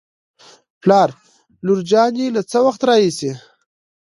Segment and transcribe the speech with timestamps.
[0.81, 1.09] پلار:
[1.65, 3.31] لور جانې له څه وخت راهېسې